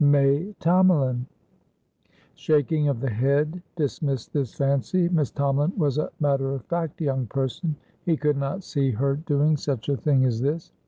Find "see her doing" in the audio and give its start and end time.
8.63-9.57